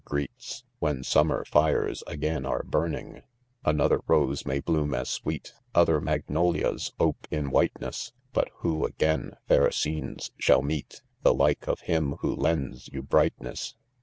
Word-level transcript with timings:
greets, 0.03 0.63
Whe^summer. 0.81 1.45
fires. 1.45 2.03
again• 2.07 2.41
are 2.49 2.63
burning,, 2.63 3.21
Another/' 3.63 4.01
rose' 4.07 4.47
may 4.47 4.59
bloom, 4.59 4.95
as 4.95 5.11
.sweet, 5.11 5.53
Other 5.75 6.01
magnolias 6.01 6.91
ope 6.99 7.27
In 7.29 7.51
Whiteness,— 7.51 8.11
But 8.33 8.49
who 8.61 8.83
again,. 8.83 9.35
fair 9.47 9.69
scenes, 9.69 10.31
shall 10.39 10.63
meet, 10.63 11.03
The 11.21 11.35
like 11.35 11.67
of 11.67 11.81
him 11.81 12.13
who. 12.21 12.33
lends 12.35 12.87
you 12.91 13.03
brightness 13.03 13.75